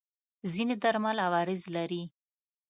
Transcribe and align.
ځینې 0.51 0.75
درمل 0.83 1.17
عوارض 1.25 1.61
لري. 1.75 2.03